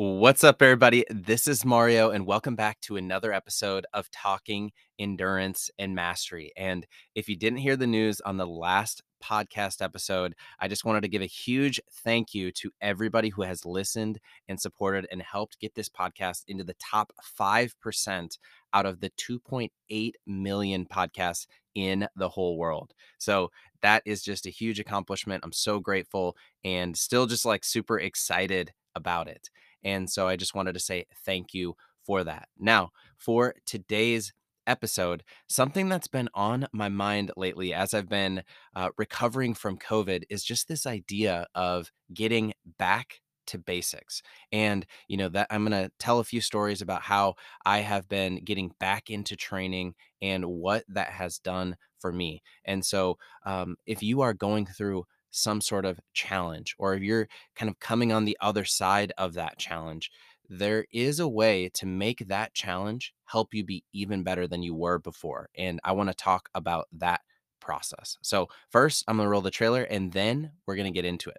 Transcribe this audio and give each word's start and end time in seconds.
What's 0.00 0.44
up, 0.44 0.62
everybody? 0.62 1.04
This 1.10 1.48
is 1.48 1.64
Mario, 1.64 2.10
and 2.10 2.24
welcome 2.24 2.54
back 2.54 2.80
to 2.82 2.94
another 2.94 3.32
episode 3.32 3.84
of 3.92 4.08
Talking 4.12 4.70
Endurance 5.00 5.72
and 5.76 5.92
Mastery. 5.92 6.52
And 6.56 6.86
if 7.16 7.28
you 7.28 7.34
didn't 7.34 7.58
hear 7.58 7.74
the 7.76 7.88
news 7.88 8.20
on 8.20 8.36
the 8.36 8.46
last 8.46 9.02
podcast 9.20 9.82
episode, 9.82 10.36
I 10.60 10.68
just 10.68 10.84
wanted 10.84 11.00
to 11.00 11.08
give 11.08 11.22
a 11.22 11.26
huge 11.26 11.80
thank 12.04 12.32
you 12.32 12.52
to 12.52 12.70
everybody 12.80 13.28
who 13.28 13.42
has 13.42 13.66
listened 13.66 14.20
and 14.46 14.60
supported 14.60 15.08
and 15.10 15.20
helped 15.20 15.58
get 15.58 15.74
this 15.74 15.88
podcast 15.88 16.44
into 16.46 16.62
the 16.62 16.76
top 16.78 17.12
5% 17.36 18.38
out 18.74 18.86
of 18.86 19.00
the 19.00 19.10
2.8 19.10 20.12
million 20.28 20.86
podcasts 20.86 21.48
in 21.74 22.06
the 22.14 22.28
whole 22.28 22.56
world. 22.56 22.94
So 23.18 23.50
that 23.82 24.04
is 24.06 24.22
just 24.22 24.46
a 24.46 24.50
huge 24.50 24.78
accomplishment. 24.78 25.42
I'm 25.42 25.50
so 25.50 25.80
grateful 25.80 26.36
and 26.62 26.96
still 26.96 27.26
just 27.26 27.44
like 27.44 27.64
super 27.64 27.98
excited 27.98 28.72
about 28.94 29.26
it. 29.26 29.50
And 29.88 30.10
so 30.10 30.28
I 30.28 30.36
just 30.36 30.54
wanted 30.54 30.74
to 30.74 30.80
say 30.80 31.06
thank 31.24 31.54
you 31.54 31.74
for 32.04 32.22
that. 32.24 32.48
Now, 32.58 32.90
for 33.16 33.54
today's 33.64 34.32
episode, 34.66 35.22
something 35.48 35.88
that's 35.88 36.08
been 36.08 36.28
on 36.34 36.66
my 36.72 36.90
mind 36.90 37.30
lately 37.36 37.72
as 37.72 37.94
I've 37.94 38.08
been 38.08 38.42
uh, 38.76 38.90
recovering 38.98 39.54
from 39.54 39.78
COVID 39.78 40.24
is 40.28 40.44
just 40.44 40.68
this 40.68 40.86
idea 40.86 41.46
of 41.54 41.90
getting 42.12 42.52
back 42.78 43.20
to 43.46 43.58
basics. 43.58 44.20
And, 44.52 44.84
you 45.08 45.16
know, 45.16 45.30
that 45.30 45.46
I'm 45.48 45.64
going 45.66 45.82
to 45.82 45.90
tell 45.98 46.18
a 46.18 46.24
few 46.24 46.42
stories 46.42 46.82
about 46.82 47.00
how 47.00 47.36
I 47.64 47.78
have 47.78 48.06
been 48.10 48.44
getting 48.44 48.72
back 48.78 49.08
into 49.08 49.36
training 49.36 49.94
and 50.20 50.44
what 50.44 50.84
that 50.88 51.08
has 51.08 51.38
done 51.38 51.76
for 51.98 52.12
me. 52.12 52.42
And 52.66 52.84
so, 52.84 53.16
um, 53.46 53.76
if 53.86 54.02
you 54.02 54.20
are 54.20 54.34
going 54.34 54.66
through 54.66 55.04
some 55.38 55.60
sort 55.60 55.84
of 55.84 56.00
challenge, 56.12 56.74
or 56.78 56.94
if 56.94 57.02
you're 57.02 57.28
kind 57.56 57.70
of 57.70 57.78
coming 57.80 58.12
on 58.12 58.24
the 58.24 58.36
other 58.40 58.64
side 58.64 59.12
of 59.18 59.34
that 59.34 59.58
challenge, 59.58 60.10
there 60.48 60.86
is 60.92 61.20
a 61.20 61.28
way 61.28 61.70
to 61.74 61.86
make 61.86 62.26
that 62.28 62.54
challenge 62.54 63.12
help 63.24 63.52
you 63.52 63.64
be 63.64 63.84
even 63.92 64.22
better 64.22 64.46
than 64.46 64.62
you 64.62 64.74
were 64.74 64.98
before. 64.98 65.48
And 65.56 65.80
I 65.84 65.92
want 65.92 66.08
to 66.08 66.14
talk 66.14 66.48
about 66.54 66.88
that 66.92 67.20
process. 67.60 68.16
So, 68.22 68.48
first, 68.70 69.04
I'm 69.06 69.16
going 69.16 69.26
to 69.26 69.30
roll 69.30 69.42
the 69.42 69.50
trailer 69.50 69.82
and 69.82 70.12
then 70.12 70.52
we're 70.66 70.76
going 70.76 70.92
to 70.92 70.96
get 70.96 71.04
into 71.04 71.30
it. 71.30 71.38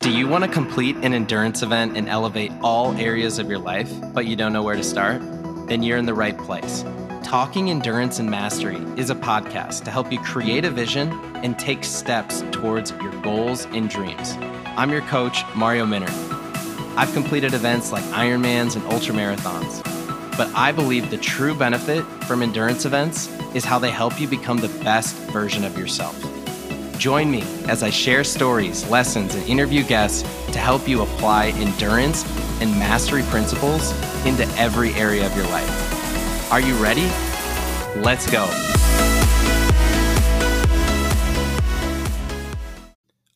Do 0.00 0.10
you 0.10 0.28
want 0.28 0.44
to 0.44 0.50
complete 0.50 0.96
an 0.96 1.12
endurance 1.12 1.62
event 1.62 1.96
and 1.96 2.08
elevate 2.08 2.52
all 2.62 2.96
areas 2.96 3.38
of 3.38 3.48
your 3.48 3.58
life, 3.58 3.92
but 4.14 4.26
you 4.26 4.36
don't 4.36 4.52
know 4.52 4.62
where 4.62 4.76
to 4.76 4.84
start? 4.84 5.20
Then 5.68 5.82
you're 5.82 5.98
in 5.98 6.06
the 6.06 6.14
right 6.14 6.38
place. 6.38 6.84
Talking 7.22 7.70
Endurance 7.70 8.18
and 8.20 8.30
Mastery 8.30 8.78
is 8.96 9.10
a 9.10 9.14
podcast 9.14 9.84
to 9.84 9.90
help 9.90 10.10
you 10.10 10.18
create 10.20 10.64
a 10.64 10.70
vision 10.70 11.12
and 11.36 11.58
take 11.58 11.84
steps 11.84 12.42
towards 12.52 12.90
your 12.92 13.12
goals 13.20 13.66
and 13.66 13.90
dreams. 13.90 14.36
I'm 14.76 14.90
your 14.90 15.02
coach, 15.02 15.42
Mario 15.54 15.84
Minner. 15.84 16.10
I've 16.96 17.12
completed 17.12 17.52
events 17.52 17.92
like 17.92 18.04
Ironmans 18.04 18.76
and 18.76 18.84
ultramarathons, 18.86 19.82
but 20.38 20.48
I 20.54 20.72
believe 20.72 21.10
the 21.10 21.18
true 21.18 21.54
benefit 21.54 22.02
from 22.24 22.42
endurance 22.42 22.86
events 22.86 23.28
is 23.54 23.64
how 23.64 23.78
they 23.78 23.90
help 23.90 24.18
you 24.20 24.26
become 24.26 24.58
the 24.58 24.68
best 24.82 25.14
version 25.30 25.64
of 25.64 25.76
yourself. 25.76 26.16
Join 26.98 27.30
me 27.30 27.42
as 27.68 27.82
I 27.82 27.90
share 27.90 28.24
stories, 28.24 28.88
lessons, 28.88 29.34
and 29.34 29.46
interview 29.48 29.84
guests 29.84 30.22
to 30.52 30.58
help 30.58 30.88
you 30.88 31.02
apply 31.02 31.48
endurance 31.48 32.24
and 32.62 32.70
mastery 32.72 33.22
principles 33.24 33.92
into 34.24 34.44
every 34.56 34.92
area 34.94 35.26
of 35.26 35.36
your 35.36 35.46
life. 35.46 35.97
Are 36.50 36.62
you 36.62 36.74
ready? 36.76 37.02
Let's 37.96 38.30
go. 38.30 38.48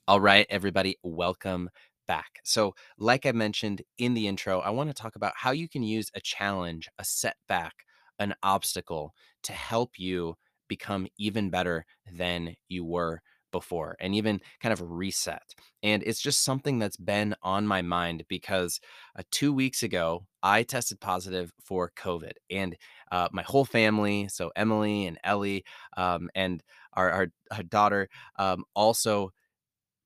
All 0.09 0.19
right, 0.19 0.47
everybody, 0.49 0.97
welcome 1.03 1.69
back. 2.09 2.41
So, 2.43 2.75
like 2.97 3.27
I 3.27 3.33
mentioned 3.33 3.83
in 3.99 4.15
the 4.15 4.27
intro, 4.27 4.61
I 4.61 4.71
want 4.71 4.89
to 4.89 4.95
talk 4.95 5.15
about 5.15 5.35
how 5.37 5.51
you 5.51 5.69
can 5.69 5.83
use 5.83 6.11
a 6.15 6.21
challenge, 6.21 6.89
a 6.99 7.05
setback, 7.05 7.75
an 8.19 8.35
obstacle 8.43 9.13
to 9.43 9.53
help 9.53 9.99
you 9.99 10.37
become 10.67 11.07
even 11.19 11.51
better 11.51 11.85
than 12.11 12.55
you 12.71 12.83
were 12.83 13.21
before 13.53 13.97
and 14.01 14.15
even 14.15 14.41
kind 14.61 14.73
of 14.73 14.83
reset. 14.85 15.55
And 15.83 16.03
it's 16.03 16.21
just 16.21 16.43
something 16.43 16.79
that's 16.79 16.97
been 16.97 17.35
on 17.43 17.67
my 17.67 17.83
mind 17.83 18.25
because 18.29 18.81
uh, 19.17 19.23
two 19.31 19.53
weeks 19.53 19.83
ago, 19.83 20.27
I 20.43 20.65
tested 20.65 21.01
positive 21.01 21.53
for 21.63 21.93
COVID 21.97 22.33
and 22.51 22.77
uh, 23.13 23.29
my 23.31 23.43
whole 23.43 23.65
family, 23.65 24.29
so 24.29 24.51
Emily 24.57 25.07
and 25.07 25.19
Ellie 25.23 25.65
um, 25.97 26.31
and 26.35 26.63
our, 26.95 27.11
our, 27.11 27.27
our 27.53 27.63
daughter, 27.63 28.09
um, 28.39 28.65
also 28.75 29.31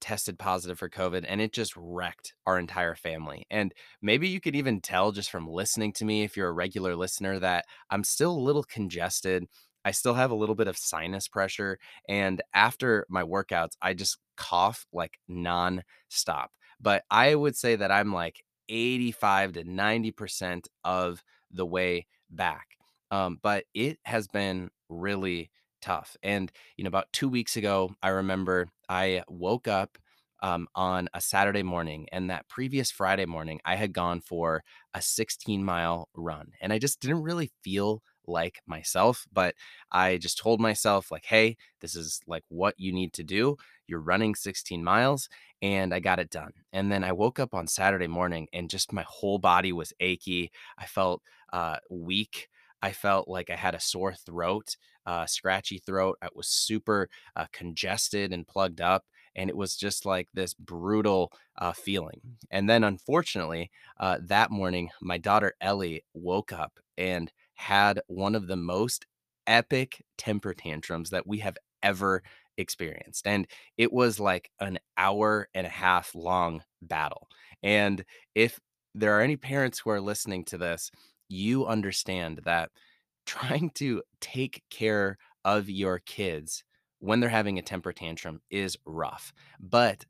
tested 0.01 0.39
positive 0.39 0.79
for 0.79 0.89
COVID 0.89 1.25
and 1.27 1.41
it 1.41 1.53
just 1.53 1.75
wrecked 1.77 2.35
our 2.47 2.59
entire 2.59 2.95
family. 2.95 3.47
And 3.51 3.73
maybe 4.03 4.29
you 4.29 4.41
could 4.41 4.57
even 4.57 4.81
tell 4.81 5.13
just 5.13 5.31
from 5.31 5.49
listening 5.49 5.93
to 5.95 6.05
me, 6.05 6.23
if 6.23 6.37
you're 6.37 6.49
a 6.49 6.53
regular 6.53 6.95
listener, 6.95 7.39
that 7.39 7.65
I'm 7.91 8.05
still 8.05 8.33
a 8.33 8.39
little 8.39 8.63
congested. 8.63 9.47
I 9.87 9.93
still 9.93 10.15
have 10.15 10.33
a 10.33 10.35
little 10.35 10.57
bit 10.57 10.67
of 10.67 10.77
sinus 10.77 11.29
pressure. 11.29 11.79
And 12.09 12.43
after 12.53 13.07
my 13.09 13.23
workouts, 13.23 13.77
I 13.81 13.95
just 13.95 14.19
cough 14.37 14.85
like 14.93 15.19
non-stop. 15.29 16.51
But 16.81 17.05
I 17.11 17.37
would 17.37 17.57
say 17.57 17.77
that 17.77 17.93
I'm 17.93 18.13
like 18.13 18.43
85 18.69 19.53
to 19.53 19.65
90% 19.65 20.67
of 20.85 21.23
the 21.53 21.65
way 21.65 22.09
back. 22.29 22.67
Um, 23.13 23.39
but 23.41 23.65
it 23.75 23.99
has 24.05 24.27
been 24.27 24.71
really 24.89 25.51
tough. 25.81 26.17
And, 26.21 26.51
you 26.77 26.83
know, 26.83 26.89
about 26.89 27.13
two 27.13 27.29
weeks 27.29 27.57
ago, 27.57 27.95
I 28.03 28.09
remember 28.09 28.67
I 28.89 29.23
woke 29.29 29.69
up 29.69 29.99
um, 30.43 30.67
on 30.75 31.09
a 31.15 31.21
Saturday 31.21 31.63
morning. 31.63 32.09
And 32.13 32.29
that 32.31 32.49
previous 32.49 32.91
Friday 32.91 33.25
morning, 33.27 33.61
I 33.65 33.77
had 33.77 33.93
gone 33.93 34.21
for 34.21 34.65
a 34.95 35.01
16 35.01 35.65
mile 35.65 36.09
run. 36.15 36.53
And 36.61 36.73
I 36.73 36.79
just 36.81 37.01
didn't 37.01 37.23
really 37.23 37.53
feel 37.63 38.03
like 38.27 38.61
myself, 38.67 39.27
but 39.33 39.55
I 39.91 40.19
just 40.19 40.39
told 40.39 40.61
myself, 40.61 41.11
like, 41.11 41.25
hey, 41.27 41.57
this 41.81 41.95
is 41.97 42.21
like 42.27 42.45
what 42.49 42.75
you 42.79 42.93
need 42.93 43.13
to 43.15 43.25
do. 43.25 43.57
You're 43.87 44.01
running 44.01 44.35
16 44.35 44.83
miles, 44.83 45.29
and 45.63 45.95
I 45.95 46.01
got 46.01 46.19
it 46.19 46.31
done. 46.31 46.53
And 46.73 46.91
then 46.91 47.05
I 47.05 47.13
woke 47.13 47.39
up 47.39 47.55
on 47.55 47.67
Saturday 47.67 48.09
morning, 48.09 48.49
and 48.53 48.71
just 48.71 48.93
my 48.93 49.05
whole 49.09 49.39
body 49.39 49.73
was 49.73 49.93
achy. 50.01 50.51
I 50.79 50.87
felt 50.87 51.23
uh, 51.53 51.77
weak. 51.91 52.49
I 52.83 52.93
felt 52.93 53.29
like 53.29 53.51
I 53.51 53.57
had 53.57 53.75
a 53.75 53.81
sore 53.81 54.15
throat, 54.15 54.77
uh, 55.07 55.27
scratchy 55.27 55.79
throat. 55.79 56.19
I 56.23 56.29
was 56.35 56.49
super 56.49 57.09
uh, 57.35 57.47
congested 57.53 58.33
and 58.33 58.47
plugged 58.47 58.81
up. 58.81 59.05
And 59.35 59.51
it 59.51 59.57
was 59.57 59.77
just 59.77 60.07
like 60.07 60.29
this 60.33 60.55
brutal 60.55 61.31
uh, 61.59 61.73
feeling. 61.73 62.21
And 62.51 62.71
then, 62.71 62.85
unfortunately, 62.85 63.71
uh, 64.01 64.19
that 64.23 64.51
morning, 64.51 64.91
my 65.03 65.19
daughter 65.19 65.55
Ellie 65.61 66.05
woke 66.15 66.53
up 66.53 66.79
and 66.97 67.31
had 67.57 68.01
one 68.07 68.35
of 68.35 68.47
the 68.47 68.57
most 68.57 69.07
epic 69.47 70.05
temper 70.17 70.55
tantrums 70.55 71.11
that 71.11 71.27
we 71.27 71.39
have 71.39 71.57
ever 71.83 72.23
experienced. 72.57 73.27
And 73.27 73.47
it 73.77 73.93
was 73.93 74.19
like 74.19 74.51
an 74.61 74.79
hour 74.97 75.49
and 75.55 75.67
a 75.67 75.71
half 75.71 76.15
long 76.15 76.63
battle. 76.83 77.29
And 77.63 78.05
if 78.35 78.59
there 78.95 79.17
are 79.19 79.23
any 79.23 79.37
parents 79.37 79.79
who 79.79 79.91
are 79.91 80.01
listening 80.01 80.45
to 80.47 80.59
this, 80.59 80.91
you 81.29 81.67
understand 81.67 82.41
that 82.45 82.71
trying 83.27 83.71
to 83.71 84.03
take 84.21 84.63
care 84.71 85.19
of 85.45 85.69
your 85.69 85.99
kids 85.99 86.63
when 87.01 87.21
they're 87.21 87.29
having 87.29 87.59
a 87.59 87.63
temper 87.63 87.93
tantrum 87.93 88.41
is 88.51 88.77
rough. 88.85 89.33
But 89.61 90.05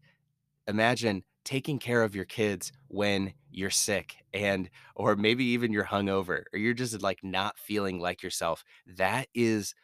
imagine 0.68 1.24
taking 1.46 1.78
care 1.80 2.02
of 2.04 2.16
your 2.16 2.26
kids 2.26 2.72
when 2.88 3.34
you're 3.52 3.70
sick 3.70 4.16
and 4.34 4.70
or 4.96 5.16
maybe 5.16 5.46
even 5.46 5.72
you're 5.72 5.84
hungover 5.86 6.44
or 6.52 6.60
you're 6.60 6.74
just 6.74 7.02
like 7.02 7.20
not 7.24 7.58
feeling 7.58 8.00
like 8.00 8.22
yourself 8.22 8.64
that 8.86 9.28
is 9.34 9.74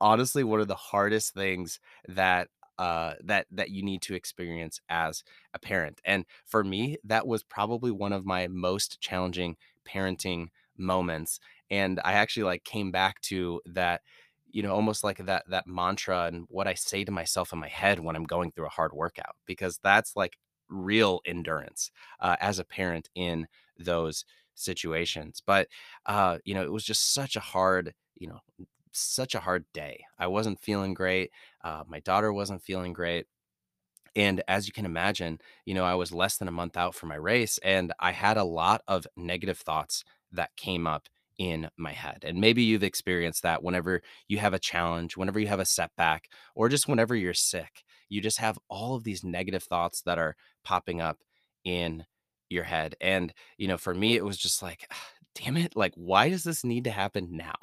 honestly 0.00 0.44
one 0.44 0.60
of 0.60 0.68
the 0.68 0.74
hardest 0.74 1.34
things 1.34 1.78
that 2.08 2.48
uh 2.78 3.14
that 3.22 3.46
that 3.50 3.70
you 3.70 3.82
need 3.82 4.02
to 4.02 4.14
experience 4.14 4.80
as 4.88 5.22
a 5.54 5.58
parent. 5.58 6.00
And 6.04 6.24
for 6.46 6.64
me 6.64 6.96
that 7.04 7.26
was 7.26 7.42
probably 7.42 7.90
one 7.90 8.12
of 8.12 8.24
my 8.26 8.48
most 8.48 9.00
challenging 9.00 9.56
parenting 9.86 10.48
moments 10.78 11.38
and 11.70 12.00
i 12.04 12.12
actually 12.14 12.44
like 12.44 12.64
came 12.64 12.90
back 12.90 13.20
to 13.20 13.60
that 13.66 14.00
you 14.50 14.62
know 14.62 14.72
almost 14.74 15.04
like 15.04 15.18
that 15.18 15.44
that 15.48 15.66
mantra 15.66 16.24
and 16.24 16.46
what 16.48 16.66
i 16.66 16.74
say 16.74 17.04
to 17.04 17.12
myself 17.12 17.52
in 17.52 17.58
my 17.58 17.68
head 17.68 18.00
when 18.00 18.16
i'm 18.16 18.24
going 18.24 18.50
through 18.52 18.66
a 18.66 18.70
hard 18.70 18.92
workout 18.92 19.36
because 19.46 19.78
that's 19.82 20.16
like 20.16 20.38
real 20.72 21.20
endurance 21.26 21.90
uh, 22.20 22.36
as 22.40 22.58
a 22.58 22.64
parent 22.64 23.08
in 23.14 23.46
those 23.78 24.24
situations. 24.54 25.42
But 25.46 25.68
uh, 26.06 26.38
you 26.44 26.54
know, 26.54 26.62
it 26.62 26.72
was 26.72 26.84
just 26.84 27.14
such 27.14 27.36
a 27.36 27.40
hard, 27.40 27.94
you 28.16 28.28
know, 28.28 28.40
such 28.92 29.34
a 29.34 29.40
hard 29.40 29.64
day. 29.72 30.04
I 30.18 30.26
wasn't 30.26 30.60
feeling 30.60 30.94
great. 30.94 31.30
Uh, 31.64 31.84
my 31.88 32.00
daughter 32.00 32.32
wasn't 32.32 32.62
feeling 32.62 32.92
great. 32.92 33.26
And 34.14 34.42
as 34.46 34.66
you 34.66 34.72
can 34.72 34.84
imagine, 34.84 35.40
you 35.64 35.74
know, 35.74 35.84
I 35.84 35.94
was 35.94 36.12
less 36.12 36.36
than 36.36 36.48
a 36.48 36.52
month 36.52 36.76
out 36.76 36.94
from 36.94 37.08
my 37.08 37.14
race 37.16 37.58
and 37.62 37.92
I 37.98 38.12
had 38.12 38.36
a 38.36 38.44
lot 38.44 38.82
of 38.86 39.06
negative 39.16 39.58
thoughts 39.58 40.04
that 40.32 40.54
came 40.56 40.86
up 40.86 41.08
in 41.38 41.70
my 41.78 41.92
head. 41.92 42.24
And 42.26 42.38
maybe 42.38 42.62
you've 42.62 42.82
experienced 42.82 43.42
that 43.42 43.62
whenever 43.62 44.02
you 44.28 44.38
have 44.38 44.52
a 44.52 44.58
challenge, 44.58 45.16
whenever 45.16 45.40
you 45.40 45.46
have 45.46 45.60
a 45.60 45.64
setback, 45.64 46.28
or 46.54 46.68
just 46.68 46.86
whenever 46.88 47.16
you're 47.16 47.32
sick 47.34 47.82
you 48.12 48.20
just 48.20 48.38
have 48.38 48.58
all 48.68 48.94
of 48.94 49.04
these 49.04 49.24
negative 49.24 49.62
thoughts 49.62 50.02
that 50.02 50.18
are 50.18 50.36
popping 50.64 51.00
up 51.00 51.20
in 51.64 52.04
your 52.50 52.64
head. 52.64 52.94
And, 53.00 53.32
you 53.56 53.66
know, 53.66 53.78
for 53.78 53.94
me, 53.94 54.16
it 54.16 54.24
was 54.24 54.36
just 54.36 54.62
like, 54.62 54.86
damn 55.34 55.56
it. 55.56 55.74
Like, 55.74 55.94
why 55.94 56.28
does 56.28 56.44
this 56.44 56.62
need 56.62 56.84
to 56.84 56.90
happen 56.90 57.28
now? 57.30 57.54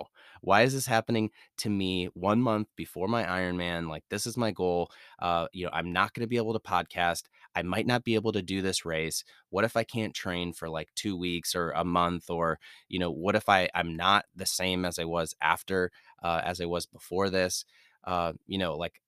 Why 0.42 0.64
is 0.64 0.74
this 0.74 0.88
happening 0.88 1.30
to 1.58 1.70
me 1.70 2.10
one 2.16 2.42
month 2.42 2.68
before 2.76 3.08
my 3.08 3.24
Ironman? 3.24 3.90
Like, 3.90 4.04
this 4.10 4.26
is 4.26 4.38
my 4.38 4.50
goal. 4.50 4.90
Uh, 5.20 5.46
you 5.54 5.66
know, 5.66 5.72
I'm 5.72 5.94
not 5.94 6.16
going 6.16 6.24
to 6.24 6.28
be 6.28 6.38
able 6.38 6.54
to 6.54 6.60
podcast. 6.60 7.26
I 7.56 7.62
might 7.62 7.86
not 7.86 8.04
be 8.04 8.16
able 8.16 8.32
to 8.32 8.42
do 8.42 8.64
this 8.64 8.86
race. 8.86 9.24
What 9.52 9.66
if 9.66 9.78
I 9.78 9.84
can't 9.84 10.16
train 10.16 10.52
for 10.52 10.68
like 10.68 10.90
two 10.96 11.16
weeks 11.16 11.54
or 11.54 11.70
a 11.70 11.84
month? 11.84 12.32
Or, 12.32 12.58
you 12.88 12.98
know, 12.98 13.12
what 13.12 13.36
if 13.36 13.50
I, 13.50 13.70
I'm 13.76 13.96
not 13.96 14.26
the 14.36 14.48
same 14.48 14.84
as 14.84 14.98
I 14.98 15.06
was 15.06 15.36
after, 15.40 15.92
uh, 16.24 16.42
as 16.44 16.60
I 16.60 16.66
was 16.66 16.88
before 16.88 17.30
this? 17.30 17.66
Uh, 18.04 18.34
you 18.48 18.58
know, 18.58 18.76
like, 18.76 19.00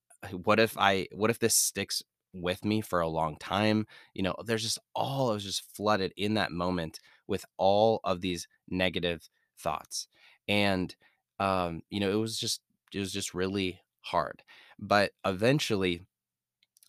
what 0.43 0.59
if 0.59 0.77
I, 0.77 1.07
what 1.11 1.29
if 1.29 1.39
this 1.39 1.55
sticks 1.55 2.03
with 2.33 2.63
me 2.63 2.81
for 2.81 3.01
a 3.01 3.07
long 3.07 3.37
time? 3.37 3.87
You 4.13 4.23
know, 4.23 4.35
there's 4.45 4.63
just 4.63 4.79
all, 4.93 5.31
I 5.31 5.33
was 5.33 5.43
just 5.43 5.75
flooded 5.75 6.13
in 6.17 6.35
that 6.35 6.51
moment 6.51 6.99
with 7.27 7.45
all 7.57 7.99
of 8.03 8.21
these 8.21 8.47
negative 8.69 9.29
thoughts. 9.57 10.07
And, 10.47 10.95
um, 11.39 11.81
you 11.89 11.99
know, 11.99 12.11
it 12.11 12.15
was 12.15 12.37
just, 12.37 12.61
it 12.93 12.99
was 12.99 13.13
just 13.13 13.33
really 13.33 13.81
hard. 14.01 14.43
But 14.79 15.11
eventually, 15.25 16.01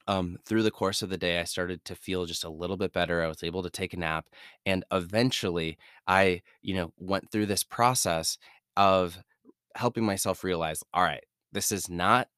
um, 0.08 0.38
through 0.44 0.64
the 0.64 0.70
course 0.70 1.02
of 1.02 1.11
the 1.11 1.17
day, 1.17 1.38
I 1.38 1.44
started 1.44 1.85
to 1.85 1.94
feel 1.94 2.26
just 2.26 2.44
a 2.44 2.50
little 2.50 2.76
bit 2.76 2.93
better. 2.93 3.23
I 3.23 3.28
was 3.28 3.44
able 3.44 3.62
to 3.62 3.70
take 3.70 3.94
a 3.94 3.99
nap, 3.99 4.26
and 4.67 4.85
eventually, 4.90 5.78
I, 6.06 6.43
you 6.61 6.75
know, 6.75 6.93
went 6.99 7.31
through 7.31 7.46
this 7.46 7.62
process 7.62 8.37
of 8.76 9.23
helping 9.76 10.05
myself 10.05 10.43
realize, 10.43 10.82
all 10.93 11.05
right, 11.05 11.25
this 11.52 11.70
is 11.70 11.88
not 11.88 12.28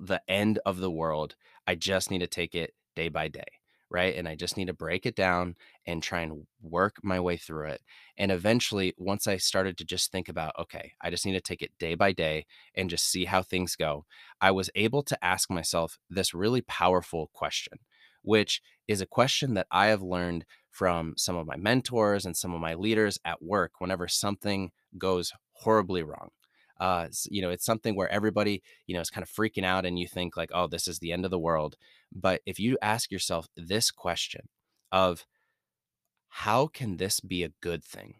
the 0.00 0.22
end 0.28 0.58
of 0.66 0.78
the 0.78 0.90
world. 0.90 1.36
I 1.66 1.74
just 1.74 2.10
need 2.10 2.20
to 2.20 2.26
take 2.26 2.54
it 2.54 2.74
day 2.94 3.08
by 3.08 3.28
day, 3.28 3.44
right? 3.90 4.14
And 4.16 4.28
I 4.28 4.34
just 4.34 4.56
need 4.56 4.66
to 4.66 4.74
break 4.74 5.06
it 5.06 5.16
down 5.16 5.56
and 5.86 6.02
try 6.02 6.20
and 6.20 6.46
work 6.62 6.96
my 7.02 7.20
way 7.20 7.36
through 7.36 7.68
it. 7.68 7.82
And 8.16 8.30
eventually, 8.30 8.94
once 8.96 9.26
I 9.26 9.36
started 9.36 9.76
to 9.78 9.84
just 9.84 10.10
think 10.10 10.28
about, 10.28 10.54
okay, 10.58 10.92
I 11.00 11.10
just 11.10 11.26
need 11.26 11.34
to 11.34 11.40
take 11.40 11.62
it 11.62 11.72
day 11.78 11.94
by 11.94 12.12
day 12.12 12.46
and 12.74 12.90
just 12.90 13.10
see 13.10 13.24
how 13.26 13.42
things 13.42 13.76
go, 13.76 14.04
I 14.40 14.50
was 14.50 14.70
able 14.74 15.02
to 15.04 15.24
ask 15.24 15.50
myself 15.50 15.98
this 16.10 16.34
really 16.34 16.62
powerful 16.62 17.30
question, 17.32 17.78
which 18.22 18.60
is 18.88 19.00
a 19.00 19.06
question 19.06 19.54
that 19.54 19.66
I 19.70 19.86
have 19.86 20.02
learned 20.02 20.44
from 20.70 21.14
some 21.16 21.36
of 21.36 21.46
my 21.46 21.56
mentors 21.56 22.26
and 22.26 22.36
some 22.36 22.52
of 22.52 22.60
my 22.60 22.74
leaders 22.74 23.18
at 23.24 23.42
work 23.42 23.72
whenever 23.78 24.08
something 24.08 24.70
goes 24.98 25.32
horribly 25.52 26.02
wrong 26.02 26.28
uh 26.80 27.06
you 27.30 27.42
know 27.42 27.50
it's 27.50 27.64
something 27.64 27.94
where 27.96 28.10
everybody 28.10 28.62
you 28.86 28.94
know 28.94 29.00
is 29.00 29.10
kind 29.10 29.22
of 29.22 29.30
freaking 29.30 29.64
out 29.64 29.86
and 29.86 29.98
you 29.98 30.06
think 30.06 30.36
like 30.36 30.50
oh 30.54 30.66
this 30.66 30.88
is 30.88 30.98
the 30.98 31.12
end 31.12 31.24
of 31.24 31.30
the 31.30 31.38
world. 31.38 31.76
But 32.12 32.42
if 32.46 32.58
you 32.60 32.78
ask 32.82 33.10
yourself 33.10 33.48
this 33.56 33.90
question 33.90 34.48
of 34.92 35.24
how 36.28 36.66
can 36.66 36.96
this 36.96 37.20
be 37.20 37.42
a 37.44 37.52
good 37.60 37.84
thing? 37.84 38.14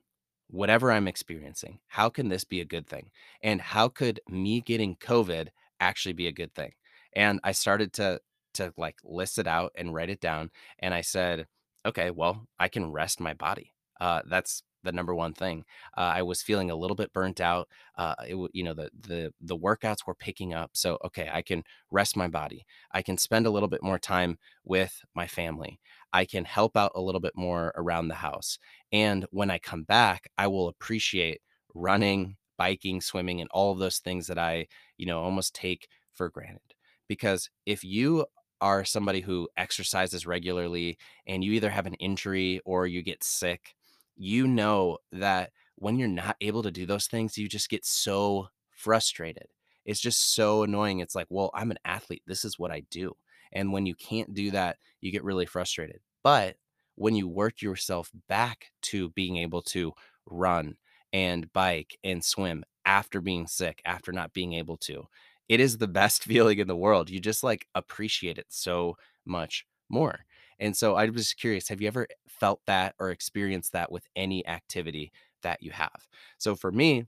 Whatever 0.49 0.93
i'm 0.93 1.09
experiencing 1.09 1.81
how 1.89 2.09
can 2.09 2.29
this 2.29 2.45
be 2.45 2.61
a 2.61 2.65
good 2.65 2.87
thing? 2.87 3.11
And 3.43 3.61
how 3.61 3.89
could 3.89 4.21
me 4.29 4.61
getting 4.61 4.97
covid 4.97 5.49
actually 5.81 6.13
be 6.13 6.29
a 6.29 6.33
good 6.33 6.55
thing? 6.55 6.73
And 7.15 7.41
i 7.45 7.53
started 7.53 7.93
to 7.95 8.21
to 8.55 8.73
like 8.77 8.97
list 9.05 9.39
it 9.39 9.47
out 9.47 9.73
and 9.77 9.93
write 9.95 10.09
it 10.11 10.21
down 10.21 10.51
and 10.79 10.95
i 10.95 11.01
said 11.03 11.47
okay 11.85 12.11
well 12.11 12.47
i 12.59 12.69
can 12.69 12.93
rest 12.93 13.21
my 13.21 13.35
body. 13.35 13.73
Uh 14.01 14.23
that's 14.29 14.63
the 14.87 14.93
number 14.93 15.15
one 15.15 15.35
thing. 15.35 15.65
Uh, 15.97 16.13
I 16.17 16.23
was 16.23 16.43
feeling 16.43 16.71
a 16.71 16.77
little 16.77 16.97
bit 16.97 17.13
burnt 17.13 17.41
out. 17.41 17.69
Uh, 17.97 18.15
it, 18.27 18.51
you 18.55 18.65
know, 18.65 18.75
the 18.75 18.91
the 18.99 19.33
the 19.41 19.57
workouts 19.57 20.07
were 20.07 20.15
picking 20.15 20.55
up. 20.55 20.71
So 20.75 20.99
okay, 21.05 21.29
I 21.33 21.43
can 21.43 21.63
rest 21.91 22.17
my 22.17 22.29
body. 22.29 22.65
I 22.93 23.03
can 23.03 23.19
spend 23.19 23.47
a 23.47 23.51
little 23.51 23.69
bit 23.69 23.83
more 23.83 23.99
time 23.99 24.39
with 24.65 25.05
my 25.15 25.27
family. 25.27 25.81
I 26.13 26.25
can 26.25 26.45
help 26.45 26.77
out 26.77 26.93
a 26.95 27.01
little 27.01 27.21
bit 27.21 27.37
more 27.37 27.73
around 27.77 28.09
the 28.09 28.15
house. 28.15 28.59
And 28.93 29.27
when 29.31 29.51
I 29.51 29.59
come 29.59 29.83
back, 29.83 30.29
I 30.39 30.47
will 30.47 30.69
appreciate 30.69 31.41
running, 31.75 32.37
biking, 32.57 33.01
swimming, 33.01 33.41
and 33.41 33.51
all 33.53 33.73
of 33.73 33.79
those 33.79 33.99
things 33.99 34.27
that 34.29 34.39
I, 34.39 34.67
you 34.97 35.07
know, 35.07 35.21
almost 35.21 35.55
take 35.55 35.89
for 36.15 36.29
granted. 36.31 36.75
Because 37.09 37.51
if 37.67 37.85
you 37.85 38.27
are 38.61 38.85
somebody 38.85 39.21
who 39.21 39.49
exercises 39.57 40.27
regularly 40.27 40.99
and 41.27 41.45
you 41.45 41.53
either 41.53 41.71
have 41.71 41.87
an 41.87 41.95
injury 41.95 42.61
or 42.65 42.87
you 42.87 43.03
get 43.03 43.23
sick 43.23 43.75
you 44.17 44.47
know 44.47 44.99
that 45.13 45.51
when 45.77 45.99
you're 45.99 46.09
not 46.09 46.37
able 46.41 46.63
to 46.63 46.71
do 46.71 46.87
those 46.87 47.07
things, 47.07 47.37
you 47.37 47.49
just 47.49 47.69
get 47.69 47.85
so 47.85 48.49
frustrated. 48.71 49.47
It's 49.85 50.01
just 50.01 50.35
so 50.35 50.63
annoying. 50.63 51.01
It's 51.01 51.15
like, 51.15 51.27
well, 51.31 51.51
I'm 51.55 51.71
an 51.71 51.79
athlete. 51.85 52.23
This 52.27 52.45
is 52.45 52.59
what 52.59 52.71
I 52.71 52.83
do. 52.91 53.15
And 53.53 53.73
when 53.73 53.87
you 53.87 53.95
can't 53.95 54.35
do 54.35 54.51
that, 54.51 54.77
you 55.01 55.13
get 55.13 55.25
really 55.25 55.47
frustrated. 55.47 56.01
But 56.25 56.57
when 56.97 57.15
you 57.15 57.29
work 57.29 57.63
yourself 57.63 58.11
back 58.29 58.67
to 58.83 59.11
being 59.11 59.37
able 59.37 59.63
to 59.63 59.93
run 60.27 60.77
and 61.13 61.53
bike 61.53 61.99
and 62.03 62.25
swim 62.25 62.65
after 62.85 63.21
being 63.21 63.47
sick, 63.47 63.81
after 63.85 64.13
not 64.13 64.33
being 64.33 64.55
able 64.55 64.77
to, 64.79 65.07
it 65.49 65.61
is 65.61 65.79
the 65.79 65.87
best 65.89 66.25
feeling 66.25 66.59
in 66.59 66.69
the 66.69 66.77
world. 66.77 67.11
You 67.11 67.21
just 67.21 67.45
like 67.45 67.67
appreciate 67.75 68.39
it 68.39 68.47
so 68.49 68.97
much 69.25 69.67
more. 69.89 70.21
And 70.59 70.77
so 70.77 70.95
I 70.97 71.09
was 71.11 71.35
curious, 71.35 71.69
have 71.69 71.81
you 71.81 71.89
ever 71.89 72.07
felt 72.41 72.61
that 72.67 72.95
or 72.99 73.11
experienced 73.11 73.73
that 73.73 73.91
with 73.93 74.07
any 74.17 74.47
activity 74.47 75.13
that 75.43 75.63
you 75.63 75.71
have? 75.73 76.07
So 76.39 76.55
for 76.57 76.73
me, 76.73 77.07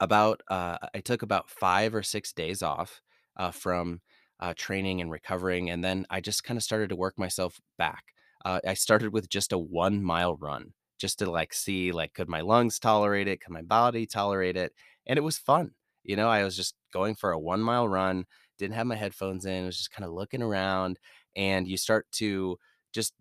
about 0.00 0.42
uh, 0.48 0.78
I 0.94 1.00
took 1.00 1.22
about 1.22 1.50
five 1.50 1.94
or 1.94 2.02
six 2.02 2.32
days 2.32 2.62
off 2.62 3.00
uh, 3.36 3.50
from 3.50 4.00
uh, 4.40 4.54
training 4.56 5.00
and 5.00 5.10
recovering, 5.10 5.70
and 5.70 5.82
then 5.84 6.06
I 6.10 6.20
just 6.20 6.44
kind 6.44 6.56
of 6.56 6.62
started 6.62 6.88
to 6.90 6.96
work 6.96 7.18
myself 7.18 7.60
back. 7.78 8.04
Uh, 8.44 8.60
I 8.66 8.74
started 8.74 9.12
with 9.12 9.28
just 9.28 9.52
a 9.52 9.58
one 9.58 10.02
mile 10.02 10.36
run, 10.36 10.72
just 10.98 11.18
to 11.20 11.30
like 11.30 11.54
see 11.54 11.92
like 11.92 12.14
could 12.14 12.28
my 12.28 12.40
lungs 12.40 12.78
tolerate 12.78 13.28
it, 13.28 13.40
could 13.40 13.52
my 13.52 13.62
body 13.62 14.06
tolerate 14.06 14.56
it, 14.56 14.72
and 15.06 15.16
it 15.18 15.22
was 15.22 15.38
fun. 15.38 15.72
You 16.02 16.16
know, 16.16 16.28
I 16.28 16.44
was 16.44 16.56
just 16.56 16.74
going 16.92 17.14
for 17.14 17.32
a 17.32 17.38
one 17.38 17.60
mile 17.60 17.88
run, 17.88 18.26
didn't 18.58 18.74
have 18.74 18.86
my 18.86 18.96
headphones 18.96 19.46
in, 19.46 19.64
was 19.66 19.78
just 19.78 19.92
kind 19.92 20.04
of 20.04 20.12
looking 20.12 20.42
around, 20.42 20.98
and 21.36 21.66
you 21.68 21.76
start 21.76 22.06
to 22.12 22.58
just 22.92 23.14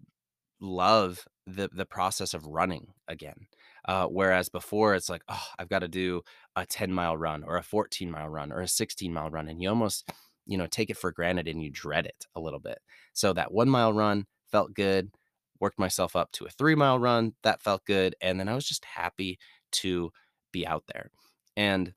love 0.63 1.25
the 1.45 1.69
the 1.73 1.85
process 1.85 2.33
of 2.33 2.47
running 2.47 2.87
again. 3.07 3.47
Uh, 3.85 4.05
whereas 4.07 4.47
before 4.47 4.95
it's 4.95 5.09
like, 5.09 5.23
oh, 5.27 5.47
I've 5.59 5.69
got 5.69 5.79
to 5.79 5.89
do 5.89 6.21
a 6.55 6.65
10 6.65 6.93
mile 6.93 7.17
run 7.17 7.43
or 7.43 7.57
a 7.57 7.63
14 7.63 8.09
mile 8.09 8.29
run 8.29 8.51
or 8.51 8.61
a 8.61 8.67
16 8.67 9.11
mile 9.11 9.29
run. 9.29 9.49
And 9.49 9.61
you 9.61 9.67
almost, 9.67 10.09
you 10.45 10.57
know, 10.57 10.67
take 10.67 10.89
it 10.89 10.97
for 10.97 11.11
granted 11.11 11.49
and 11.49 11.61
you 11.61 11.69
dread 11.69 12.05
it 12.05 12.25
a 12.33 12.39
little 12.39 12.61
bit. 12.61 12.79
So 13.11 13.33
that 13.33 13.51
one 13.51 13.69
mile 13.69 13.91
run 13.91 14.25
felt 14.51 14.73
good, 14.73 15.11
worked 15.59 15.79
myself 15.79 16.15
up 16.15 16.31
to 16.33 16.45
a 16.45 16.49
three 16.49 16.75
mile 16.75 16.97
run. 16.97 17.33
That 17.43 17.61
felt 17.61 17.83
good. 17.85 18.15
And 18.21 18.39
then 18.39 18.47
I 18.47 18.55
was 18.55 18.65
just 18.65 18.85
happy 18.85 19.37
to 19.73 20.11
be 20.53 20.65
out 20.65 20.85
there. 20.93 21.09
And 21.57 21.93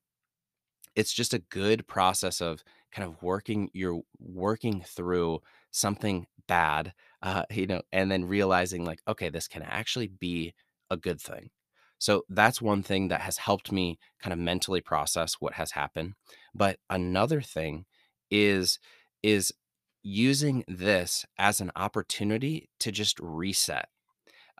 it's 0.97 1.13
just 1.13 1.33
a 1.33 1.39
good 1.39 1.87
process 1.87 2.41
of 2.41 2.63
kind 2.91 3.07
of 3.07 3.21
working 3.23 3.69
you're 3.73 4.01
working 4.19 4.81
through 4.85 5.39
something 5.71 6.27
bad 6.47 6.93
uh 7.23 7.43
you 7.51 7.67
know 7.67 7.81
and 7.93 8.11
then 8.11 8.25
realizing 8.25 8.85
like 8.85 9.01
okay 9.07 9.29
this 9.29 9.47
can 9.47 9.61
actually 9.63 10.07
be 10.07 10.53
a 10.89 10.97
good 10.97 11.19
thing. 11.21 11.49
So 11.99 12.23
that's 12.29 12.61
one 12.61 12.83
thing 12.83 13.09
that 13.09 13.21
has 13.21 13.37
helped 13.37 13.71
me 13.71 13.97
kind 14.21 14.33
of 14.33 14.39
mentally 14.39 14.81
process 14.81 15.35
what 15.39 15.53
has 15.53 15.71
happened. 15.71 16.13
But 16.55 16.79
another 16.89 17.41
thing 17.41 17.85
is 18.31 18.79
is 19.23 19.53
using 20.03 20.63
this 20.67 21.25
as 21.37 21.59
an 21.59 21.71
opportunity 21.75 22.69
to 22.79 22.91
just 22.91 23.19
reset 23.19 23.89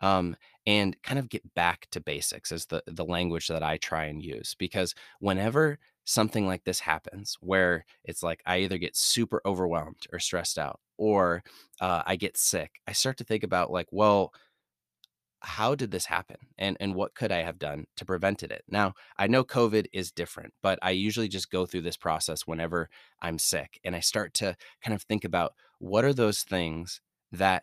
um, 0.00 0.36
and 0.66 1.00
kind 1.02 1.18
of 1.18 1.28
get 1.28 1.54
back 1.54 1.88
to 1.92 2.00
basics 2.00 2.52
is 2.52 2.66
the 2.66 2.82
the 2.86 3.04
language 3.04 3.48
that 3.48 3.62
I 3.62 3.76
try 3.78 4.04
and 4.06 4.22
use. 4.22 4.54
Because 4.58 4.94
whenever 5.20 5.78
something 6.08 6.46
like 6.46 6.64
this 6.64 6.80
happens 6.80 7.36
where 7.40 7.84
it's 8.02 8.22
like 8.22 8.42
I 8.46 8.60
either 8.60 8.78
get 8.78 8.96
super 8.96 9.42
overwhelmed 9.44 10.06
or 10.10 10.18
stressed 10.18 10.58
out 10.58 10.80
or 10.96 11.42
uh, 11.82 12.02
I 12.06 12.16
get 12.16 12.38
sick, 12.38 12.80
I 12.86 12.92
start 12.92 13.18
to 13.18 13.24
think 13.24 13.44
about 13.44 13.70
like, 13.70 13.88
well, 13.90 14.32
how 15.40 15.74
did 15.74 15.90
this 15.90 16.06
happen 16.06 16.38
and 16.56 16.76
and 16.80 16.96
what 16.96 17.14
could 17.14 17.30
i 17.30 17.42
have 17.42 17.60
done 17.60 17.86
to 17.96 18.04
prevent 18.04 18.42
it? 18.42 18.64
Now 18.68 18.94
i 19.18 19.28
know 19.28 19.44
covid 19.44 19.86
is 19.92 20.10
different 20.10 20.52
but 20.62 20.80
i 20.82 20.90
usually 20.90 21.28
just 21.28 21.48
go 21.50 21.64
through 21.64 21.82
this 21.82 21.96
process 21.96 22.44
whenever 22.44 22.88
i'm 23.22 23.38
sick 23.38 23.78
and 23.84 23.94
i 23.94 24.00
start 24.00 24.34
to 24.34 24.56
kind 24.82 24.96
of 24.96 25.02
think 25.02 25.24
about 25.24 25.54
what 25.78 26.04
are 26.04 26.12
those 26.12 26.42
things 26.42 27.00
that 27.30 27.62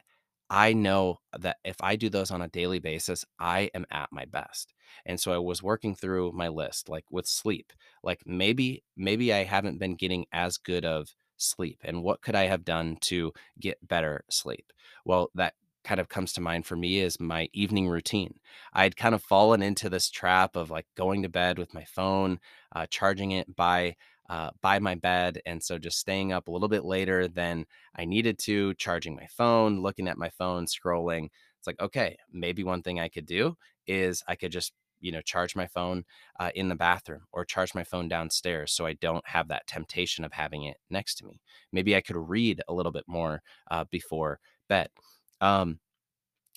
i 0.50 0.74
know 0.74 1.18
that 1.38 1.58
if 1.64 1.76
i 1.82 1.96
do 1.96 2.10
those 2.10 2.32
on 2.32 2.42
a 2.42 2.48
daily 2.48 2.80
basis 2.80 3.26
i 3.40 3.70
am 3.74 3.86
at 3.92 4.10
my 4.12 4.26
best 4.26 4.74
and 5.06 5.20
so 5.20 5.34
i 5.34 5.38
was 5.38 5.64
working 5.64 5.96
through 5.96 6.32
my 6.34 6.48
list 6.48 6.90
like 6.90 7.06
with 7.10 7.28
sleep 7.28 7.74
like 8.04 8.22
maybe 8.26 8.84
maybe 8.96 9.34
i 9.34 9.44
haven't 9.44 9.80
been 9.80 9.96
getting 9.96 10.26
as 10.32 10.58
good 10.58 10.86
of 10.86 11.10
sleep 11.38 11.80
and 11.84 12.02
what 12.04 12.22
could 12.22 12.36
i 12.36 12.44
have 12.44 12.64
done 12.64 12.98
to 13.02 13.32
get 13.60 13.86
better 13.88 14.24
sleep 14.30 14.72
well 15.04 15.30
that 15.36 15.54
kind 15.86 16.02
of 16.02 16.10
comes 16.10 16.34
to 16.34 16.42
mind 16.42 16.66
for 16.66 16.76
me 16.76 17.00
is 17.00 17.20
my 17.20 17.48
evening 17.54 17.88
routine. 17.88 18.34
I'd 18.74 18.98
kind 18.98 19.16
of 19.16 19.24
fallen 19.24 19.62
into 19.62 19.88
this 19.88 20.10
trap 20.10 20.56
of 20.56 20.72
like 20.72 20.88
going 20.98 21.22
to 21.24 21.30
bed 21.30 21.58
with 21.58 21.74
my 21.74 21.86
phone, 21.86 22.40
uh, 22.76 22.88
charging 22.90 23.32
it 23.32 23.56
by 23.56 23.96
uh, 24.30 24.52
by 24.62 24.80
my 24.80 24.96
bed, 24.96 25.42
and 25.46 25.62
so 25.62 25.78
just 25.78 26.00
staying 26.00 26.32
up 26.34 26.48
a 26.48 26.52
little 26.52 26.68
bit 26.68 26.86
later 26.86 27.28
than 27.28 27.66
I 27.96 28.06
needed 28.06 28.40
to, 28.40 28.74
charging 28.76 29.16
my 29.16 29.28
phone, 29.28 29.82
looking 29.82 30.08
at 30.08 30.18
my 30.18 30.30
phone, 30.30 30.66
scrolling. 30.66 31.26
It's 31.60 31.68
like, 31.68 31.80
okay, 31.80 32.18
maybe 32.32 32.64
one 32.64 32.82
thing 32.82 33.00
I 33.00 33.10
could 33.10 33.26
do 33.26 33.56
is 33.88 34.24
I 34.28 34.36
could 34.36 34.52
just 34.52 34.74
you 35.02 35.12
know 35.12 35.22
charge 35.22 35.56
my 35.56 35.68
phone 35.68 36.06
uh, 36.40 36.52
in 36.56 36.70
the 36.70 36.76
bathroom 36.76 37.22
or 37.34 37.44
charge 37.46 37.76
my 37.76 37.84
phone 37.84 38.08
downstairs 38.08 38.72
so 38.72 38.86
i 38.86 38.94
don't 38.94 39.28
have 39.28 39.50
that 39.50 39.68
temptation 39.68 40.24
of 40.24 40.32
having 40.32 40.64
it 40.64 40.78
next 40.90 41.16
to 41.16 41.26
me 41.26 41.42
maybe 41.74 41.96
i 41.98 42.02
could 42.02 42.16
read 42.16 42.62
a 42.70 42.74
little 42.74 42.94
bit 42.94 43.04
more 43.06 43.42
uh, 43.72 43.84
before 43.92 44.40
bed 44.70 44.88
um, 45.42 45.80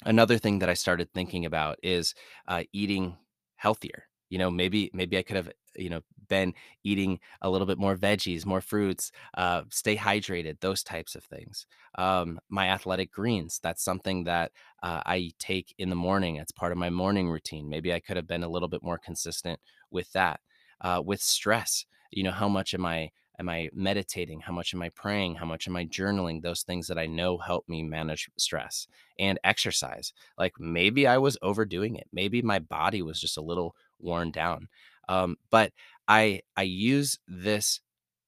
another 0.05 0.39
thing 0.39 0.59
that 0.61 0.69
I 0.69 0.75
started 0.75 1.13
thinking 1.13 1.47
about 1.47 1.79
is 1.83 2.15
uh, 2.47 2.63
eating 2.73 3.17
healthier. 3.57 4.05
You 4.31 4.39
know, 4.39 4.51
maybe 4.51 4.91
maybe 4.93 5.17
I 5.19 5.23
could 5.23 5.37
have 5.37 5.51
you 5.79 5.91
know 5.91 6.01
been 6.29 6.53
eating 6.85 7.19
a 7.41 7.49
little 7.49 7.67
bit 7.67 7.79
more 7.79 7.97
veggies, 7.97 8.45
more 8.45 8.61
fruits, 8.61 9.13
uh, 9.39 9.63
stay 9.71 9.97
hydrated, 9.97 10.61
those 10.61 10.83
types 10.83 11.15
of 11.15 11.25
things. 11.25 11.67
Um, 11.97 12.39
my 12.51 12.69
athletic 12.69 13.11
greens, 13.13 13.59
that's 13.63 13.83
something 13.83 14.25
that 14.25 14.53
uh, 14.83 15.03
I 15.07 15.31
take 15.39 15.75
in 15.79 15.89
the 15.91 15.97
morning. 15.97 16.37
It's 16.37 16.53
part 16.53 16.73
of 16.73 16.79
my 16.79 16.91
morning 16.91 17.31
routine. 17.31 17.69
Maybe 17.71 17.93
I 17.95 18.01
could 18.01 18.17
have 18.17 18.27
been 18.27 18.45
a 18.45 18.49
little 18.49 18.69
bit 18.69 18.83
more 18.83 18.99
consistent 18.99 19.59
with 19.91 20.13
that. 20.13 20.41
Uh, 20.81 21.03
with 21.05 21.21
stress, 21.21 21.85
you 22.13 22.23
know, 22.23 22.31
how 22.31 22.49
much 22.49 22.73
am 22.75 22.87
I 22.87 23.11
am 23.41 23.49
I 23.49 23.69
meditating? 23.73 24.41
How 24.41 24.53
much 24.53 24.75
am 24.75 24.83
I 24.83 24.89
praying? 24.91 25.37
How 25.37 25.45
much 25.45 25.67
am 25.69 25.77
I 25.77 25.87
journaling? 25.87 26.43
Those 26.43 26.63
things 26.63 26.87
that 26.89 26.99
I 26.99 27.07
know 27.07 27.39
help 27.39 27.69
me 27.69 27.83
manage 27.83 28.31
stress 28.37 28.87
and 29.19 29.39
exercise. 29.45 30.13
Like 30.37 30.55
maybe 30.59 31.07
I 31.07 31.19
was 31.19 31.37
overdoing 31.43 31.97
it. 31.97 32.07
Maybe 32.13 32.43
my 32.43 32.59
body 32.61 33.03
was 33.03 33.21
just 33.21 33.37
a 33.37 33.43
little 33.43 33.75
worn 33.99 34.31
down. 34.31 34.69
Um, 35.09 35.37
but 35.51 35.73
I 36.09 36.43
I 36.57 36.63
use 36.63 37.19
this 37.29 37.81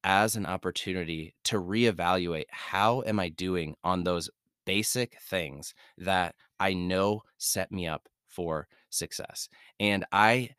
as 0.05 0.37
an 0.37 0.47
opportunity 0.47 1.35
to 1.45 1.57
reevaluate 1.61 2.47
how 2.51 3.03
am 3.07 3.21
I 3.21 3.29
doing 3.29 3.77
on 3.85 4.05
those 4.05 4.31
basic 4.65 5.19
things 5.21 5.75
that 5.99 6.35
I 6.59 6.75
know 6.75 7.23
set 7.39 7.71
me 7.73 7.87
up 7.87 8.09
for 8.29 8.69
success. 8.91 9.49
And 9.79 10.05
I 10.13 10.51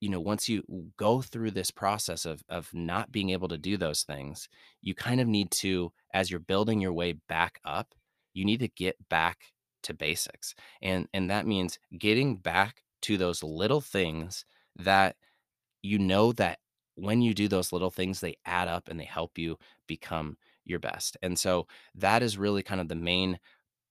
you 0.00 0.10
know, 0.10 0.20
once 0.20 0.48
you 0.48 0.62
go 0.96 1.20
through 1.22 1.50
this 1.52 1.70
process 1.70 2.24
of 2.24 2.42
of 2.48 2.72
not 2.72 3.10
being 3.10 3.30
able 3.30 3.48
to 3.48 3.58
do 3.58 3.76
those 3.76 4.02
things, 4.04 4.48
you 4.80 4.94
kind 4.94 5.20
of 5.20 5.26
need 5.26 5.50
to, 5.50 5.92
as 6.14 6.30
you're 6.30 6.40
building 6.40 6.80
your 6.80 6.92
way 6.92 7.14
back 7.28 7.60
up, 7.64 7.94
you 8.32 8.44
need 8.44 8.60
to 8.60 8.68
get 8.68 8.96
back 9.08 9.38
to 9.84 9.94
basics. 9.94 10.54
And 10.82 11.08
and 11.14 11.30
that 11.30 11.46
means 11.46 11.78
getting 11.98 12.36
back 12.36 12.82
to 13.02 13.16
those 13.16 13.42
little 13.42 13.80
things 13.80 14.44
that 14.76 15.16
you 15.88 15.98
know 15.98 16.32
that 16.32 16.58
when 16.94 17.22
you 17.22 17.32
do 17.34 17.48
those 17.48 17.72
little 17.72 17.90
things, 17.90 18.20
they 18.20 18.36
add 18.44 18.68
up 18.68 18.88
and 18.88 18.98
they 18.98 19.04
help 19.04 19.38
you 19.38 19.56
become 19.86 20.36
your 20.64 20.78
best. 20.78 21.16
And 21.22 21.38
so 21.38 21.66
that 21.94 22.22
is 22.22 22.36
really 22.36 22.62
kind 22.62 22.80
of 22.80 22.88
the 22.88 22.94
main 22.94 23.38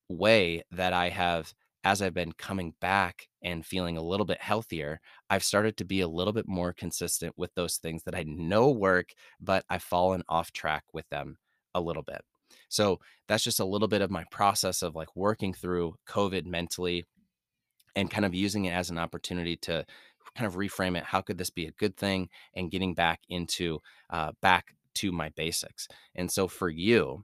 way 0.09 0.63
that 0.71 0.93
I 0.93 1.09
have, 1.09 1.53
as 1.83 2.01
I've 2.01 2.13
been 2.13 2.33
coming 2.33 2.73
back 2.81 3.29
and 3.41 3.65
feeling 3.65 3.97
a 3.97 4.03
little 4.03 4.25
bit 4.25 4.41
healthier, 4.41 4.99
I've 5.29 5.43
started 5.43 5.77
to 5.77 5.85
be 5.85 6.01
a 6.01 6.07
little 6.07 6.33
bit 6.33 6.47
more 6.47 6.73
consistent 6.73 7.33
with 7.37 7.53
those 7.55 7.77
things 7.77 8.03
that 8.03 8.15
I 8.15 8.23
know 8.23 8.69
work, 8.69 9.13
but 9.39 9.63
I've 9.69 9.83
fallen 9.83 10.23
off 10.27 10.51
track 10.51 10.83
with 10.93 11.07
them 11.09 11.37
a 11.73 11.81
little 11.81 12.03
bit. 12.03 12.21
So 12.69 12.99
that's 13.27 13.43
just 13.43 13.59
a 13.59 13.65
little 13.65 13.87
bit 13.87 14.01
of 14.01 14.11
my 14.11 14.25
process 14.31 14.81
of 14.81 14.95
like 14.95 15.15
working 15.15 15.53
through 15.53 15.95
COVID 16.07 16.45
mentally 16.45 17.05
and 17.95 18.11
kind 18.11 18.25
of 18.25 18.35
using 18.35 18.65
it 18.65 18.71
as 18.71 18.89
an 18.89 18.99
opportunity 18.99 19.55
to 19.57 19.85
kind 20.37 20.47
of 20.47 20.55
reframe 20.55 20.97
it. 20.97 21.03
How 21.03 21.21
could 21.21 21.37
this 21.37 21.49
be 21.49 21.67
a 21.67 21.71
good 21.71 21.97
thing? 21.97 22.29
And 22.55 22.71
getting 22.71 22.93
back 22.93 23.21
into 23.29 23.79
uh, 24.09 24.31
back 24.41 24.75
to 24.95 25.11
my 25.11 25.29
basics. 25.29 25.87
And 26.15 26.31
so 26.31 26.47
for 26.47 26.69
you, 26.69 27.23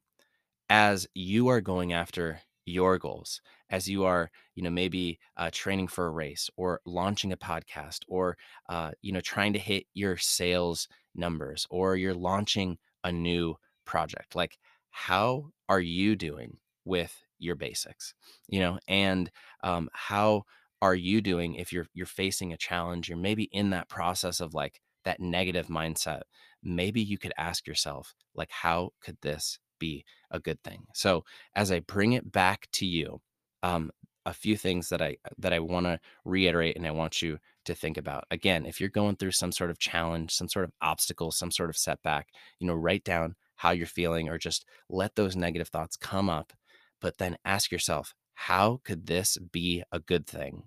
as 0.69 1.07
you 1.13 1.47
are 1.49 1.61
going 1.61 1.93
after 1.93 2.39
your 2.65 2.97
goals 2.97 3.41
as 3.69 3.89
you 3.89 4.05
are 4.05 4.31
you 4.55 4.63
know 4.63 4.69
maybe 4.69 5.19
uh, 5.37 5.49
training 5.51 5.87
for 5.87 6.05
a 6.05 6.11
race 6.11 6.49
or 6.55 6.79
launching 6.85 7.33
a 7.33 7.37
podcast 7.37 7.99
or 8.07 8.37
uh, 8.69 8.91
you 9.01 9.11
know 9.11 9.19
trying 9.19 9.53
to 9.53 9.59
hit 9.59 9.85
your 9.93 10.17
sales 10.17 10.87
numbers 11.15 11.67
or 11.69 11.95
you're 11.95 12.13
launching 12.13 12.77
a 13.03 13.11
new 13.11 13.55
project 13.85 14.35
like 14.35 14.57
how 14.91 15.45
are 15.67 15.81
you 15.81 16.15
doing 16.15 16.57
with 16.85 17.23
your 17.39 17.55
basics 17.55 18.13
you 18.47 18.59
know 18.59 18.79
and 18.87 19.29
um, 19.63 19.89
how 19.93 20.43
are 20.83 20.95
you 20.95 21.21
doing 21.21 21.55
if 21.55 21.71
you're 21.73 21.87
you're 21.93 22.05
facing 22.05 22.53
a 22.53 22.57
challenge 22.57 23.09
you're 23.09 23.17
maybe 23.17 23.45
in 23.51 23.69
that 23.71 23.89
process 23.89 24.39
of 24.39 24.53
like 24.53 24.81
that 25.05 25.19
negative 25.19 25.67
mindset 25.67 26.21
maybe 26.63 27.01
you 27.01 27.17
could 27.17 27.33
ask 27.37 27.67
yourself 27.67 28.13
like 28.35 28.51
how 28.51 28.89
could 29.01 29.17
this 29.21 29.59
be 29.83 30.05
a 30.31 30.39
good 30.39 30.63
thing. 30.63 30.85
So 30.93 31.25
as 31.55 31.69
I 31.71 31.79
bring 31.81 32.13
it 32.13 32.31
back 32.31 32.67
to 32.73 32.85
you, 32.85 33.21
um, 33.63 33.91
a 34.25 34.33
few 34.33 34.55
things 34.55 34.87
that 34.87 35.01
I 35.01 35.17
that 35.37 35.51
I 35.51 35.59
want 35.59 35.85
to 35.85 35.99
reiterate 36.23 36.77
and 36.77 36.87
I 36.87 36.91
want 36.91 37.21
you 37.21 37.39
to 37.65 37.75
think 37.75 37.97
about. 37.97 38.23
Again, 38.31 38.65
if 38.65 38.79
you're 38.79 38.89
going 38.89 39.17
through 39.17 39.31
some 39.31 39.51
sort 39.51 39.69
of 39.69 39.79
challenge, 39.79 40.31
some 40.33 40.47
sort 40.47 40.63
of 40.63 40.71
obstacle, 40.81 41.31
some 41.31 41.51
sort 41.51 41.69
of 41.69 41.75
setback, 41.77 42.29
you 42.59 42.67
know, 42.67 42.73
write 42.75 43.03
down 43.03 43.35
how 43.57 43.71
you're 43.71 43.85
feeling 43.85 44.29
or 44.29 44.37
just 44.37 44.65
let 44.89 45.15
those 45.15 45.35
negative 45.35 45.67
thoughts 45.67 45.97
come 45.97 46.29
up, 46.29 46.53
but 47.01 47.17
then 47.17 47.37
ask 47.43 47.69
yourself, 47.71 48.13
how 48.35 48.79
could 48.85 49.07
this 49.07 49.37
be 49.51 49.83
a 49.91 49.99
good 49.99 50.25
thing? 50.25 50.63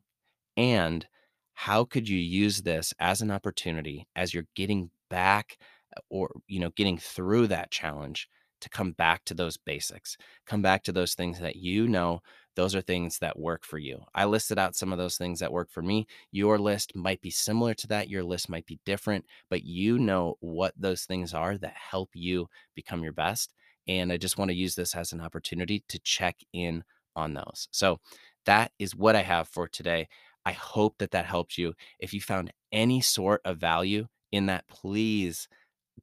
And 0.57 1.07
how 1.55 1.85
could 1.85 2.09
you 2.09 2.19
use 2.19 2.63
this 2.63 2.93
as 2.99 3.21
an 3.23 3.31
opportunity 3.31 4.07
as 4.15 4.35
you're 4.35 4.47
getting 4.55 4.91
back 5.11 5.59
uh, 5.97 6.01
or 6.11 6.31
you 6.47 6.61
know 6.61 6.71
getting 6.77 6.99
through 6.99 7.47
that 7.49 7.71
challenge 7.71 8.29
to 8.61 8.69
come 8.71 8.93
back 8.93 9.25
to 9.27 9.35
those 9.35 9.57
basics, 9.59 10.17
come 10.47 10.63
back 10.63 10.83
to 10.85 10.93
those 10.93 11.15
things 11.15 11.39
that 11.41 11.57
you 11.57 11.87
know 11.89 12.21
those 12.55 12.75
are 12.75 12.81
things 12.81 13.19
that 13.19 13.39
work 13.39 13.65
for 13.65 13.77
you. 13.79 14.03
I 14.15 14.25
listed 14.25 14.59
out 14.59 14.75
some 14.75 14.91
of 14.93 14.99
those 14.99 15.19
things 15.19 15.41
that 15.41 15.53
work 15.53 15.71
for 15.71 15.83
me. 15.83 16.07
Your 16.33 16.59
list 16.59 16.97
might 16.97 17.21
be 17.21 17.31
similar 17.31 17.75
to 17.75 17.87
that, 17.89 18.09
your 18.09 18.25
list 18.25 18.49
might 18.49 18.65
be 18.67 18.81
different, 18.87 19.27
but 19.51 19.63
you 19.65 19.99
know 19.99 20.37
what 20.41 20.73
those 20.79 21.05
things 21.05 21.35
are 21.35 21.59
that 21.59 21.75
help 21.75 22.11
you 22.15 22.49
become 22.75 23.03
your 23.03 23.13
best. 23.13 23.53
And 23.89 24.11
I 24.11 24.17
just 24.17 24.39
want 24.39 24.51
to 24.51 24.57
use 24.57 24.75
this 24.75 24.95
as 24.95 25.13
an 25.13 25.21
opportunity 25.21 25.85
to 25.89 25.99
check 25.99 26.37
in 26.53 26.83
on 27.15 27.35
those. 27.35 27.69
So 27.71 28.01
that 28.47 28.73
is 28.79 28.95
what 28.95 29.17
I 29.17 29.23
have 29.23 29.49
for 29.49 29.69
today. 29.69 30.09
I 30.47 30.53
hope 30.53 30.99
that 30.99 31.11
that 31.11 31.27
helped 31.27 31.59
you. 31.59 31.75
If 31.99 32.15
you 32.15 32.21
found 32.21 32.53
any 32.71 33.01
sort 33.01 33.41
of 33.45 33.59
value 33.59 34.07
in 34.31 34.47
that, 34.47 34.69
please 34.69 35.49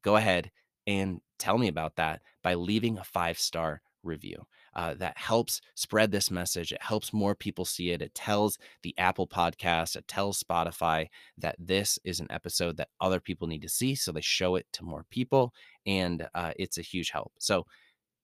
go 0.02 0.16
ahead 0.16 0.50
and 0.86 1.22
tell 1.38 1.56
me 1.56 1.66
about 1.66 1.96
that 1.96 2.20
by 2.42 2.52
leaving 2.52 2.98
a 2.98 3.04
five 3.04 3.38
star 3.38 3.80
review. 4.02 4.44
Uh, 4.76 4.92
that 4.94 5.16
helps 5.16 5.60
spread 5.76 6.10
this 6.10 6.30
message. 6.30 6.72
It 6.72 6.82
helps 6.82 7.12
more 7.12 7.34
people 7.34 7.64
see 7.64 7.90
it. 7.90 8.02
It 8.02 8.14
tells 8.14 8.58
the 8.82 8.94
Apple 8.98 9.26
podcast, 9.26 9.96
it 9.96 10.06
tells 10.08 10.42
Spotify 10.42 11.06
that 11.38 11.54
this 11.58 11.98
is 12.04 12.20
an 12.20 12.26
episode 12.28 12.76
that 12.76 12.88
other 13.00 13.20
people 13.20 13.46
need 13.46 13.62
to 13.62 13.68
see. 13.68 13.94
So 13.94 14.12
they 14.12 14.20
show 14.20 14.56
it 14.56 14.66
to 14.72 14.84
more 14.84 15.06
people. 15.10 15.54
And 15.86 16.28
uh, 16.34 16.52
it's 16.56 16.76
a 16.76 16.82
huge 16.82 17.10
help. 17.10 17.32
So 17.38 17.66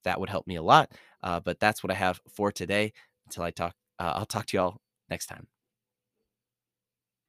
that 0.03 0.21
would 0.21 0.29
help 0.29 0.47
me 0.47 0.57
a 0.57 0.63
lot. 0.63 0.91
Uh, 1.23 1.41
but 1.41 1.61
that's 1.61 1.85
what 1.85 1.93
I 1.93 1.95
have 1.95 2.21
for 2.29 2.51
today. 2.53 2.93
Until 3.27 3.45
I 3.45 3.53
talk, 3.53 3.75
uh, 4.01 4.15
I'll 4.17 4.27
talk 4.27 4.47
to 4.47 4.57
y'all 4.57 4.81
next 5.09 5.27
time. 5.27 5.47